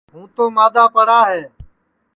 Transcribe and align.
ہُوں 0.13 0.25
تو 0.35 0.43
مادؔا 0.55 0.83
پڑا 0.95 1.19
ہے 1.31 1.41